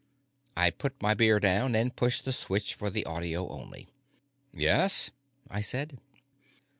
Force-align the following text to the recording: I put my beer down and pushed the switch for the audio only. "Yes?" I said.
I 0.57 0.71
put 0.71 0.99
my 0.99 1.13
beer 1.13 1.39
down 1.39 1.75
and 1.75 1.95
pushed 1.95 2.25
the 2.25 2.33
switch 2.33 2.73
for 2.73 2.89
the 2.89 3.05
audio 3.05 3.47
only. 3.49 3.87
"Yes?" 4.51 5.11
I 5.47 5.61
said. 5.61 5.99